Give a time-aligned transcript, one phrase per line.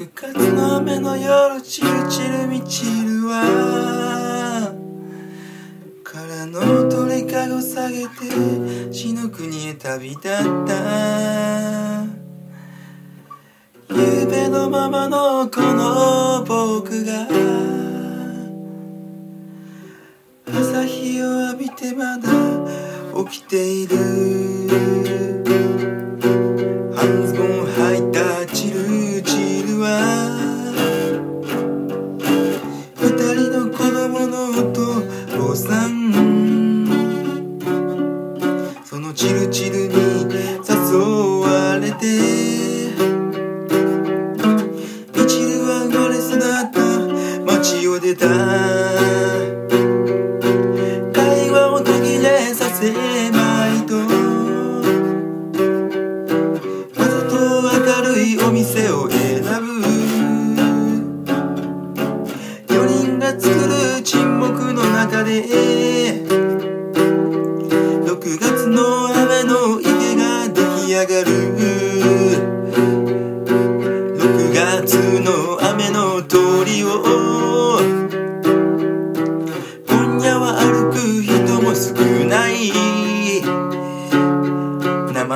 [0.00, 4.72] 雨の夜チルチルミチルは
[6.04, 10.22] 空の鳥かご下げて死の国へ旅立っ
[10.66, 12.04] た。
[13.90, 17.26] 夕べのままのこの僕が
[20.46, 22.28] 朝日を浴びてまだ
[23.24, 25.17] 起きている。
[38.84, 39.94] そのチルチルに
[40.68, 42.06] 誘われて。
[45.14, 46.40] ミチルは生まれ育っ
[46.72, 46.80] た
[47.44, 49.27] 街を出た。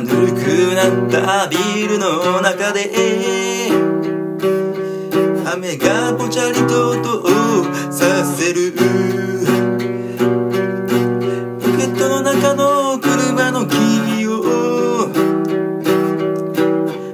[0.00, 0.36] ぬるく
[0.74, 1.56] なったビ
[1.88, 2.90] ルの中で。
[5.54, 7.24] 雨がぽちゃりと音を
[7.90, 8.72] させる。
[8.72, 8.78] ポ
[11.78, 15.08] ケットの中の車のキーを。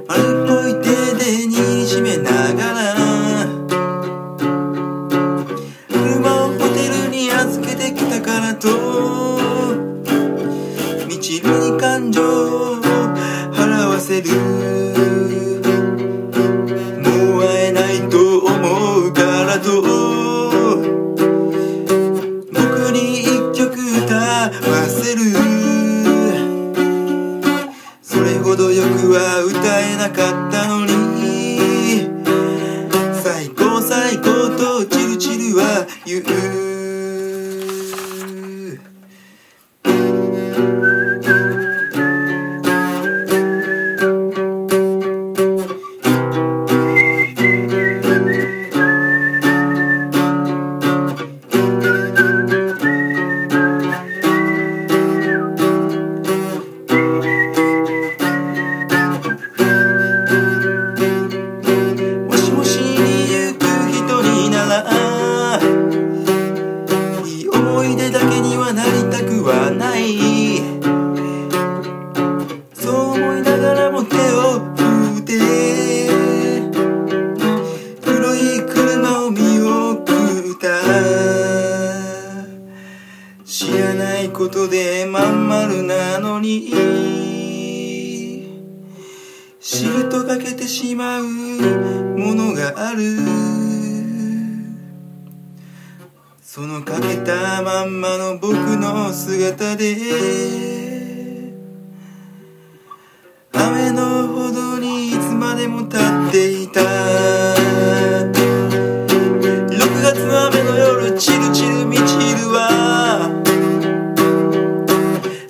[0.07, 2.95] 丸っぽい手で握りしめながら。
[5.89, 8.67] 車をホテルに預けてきたからと。
[11.07, 12.72] みちるに感情
[14.13, 14.29] せる
[17.01, 19.81] もう会えないと思うからと
[22.51, 23.73] 僕に一曲
[24.05, 24.51] 歌わ
[24.87, 25.21] せる。
[28.03, 30.72] それほどよくは歌えなかったの。
[67.83, 70.15] 思い出だけにはなりたくはない。
[72.73, 75.33] そう思いながらも手を振って。
[78.01, 80.79] 黒い車を見送った。
[83.43, 86.71] 知らないことでまん丸なのに。
[89.59, 93.62] 知るとかけてしまうものがある。
[96.55, 99.95] そのかけたまんまの僕の姿で
[103.51, 106.79] 雨のほどにいつまでも立っていた。
[106.79, 106.87] 6
[110.03, 113.31] 月の雨の夜チルチル満ちるは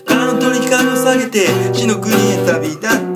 [0.08, 3.13] あの鳥かご下げて地の国へ旅立った。